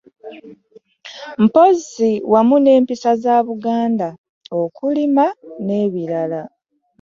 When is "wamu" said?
2.31-2.55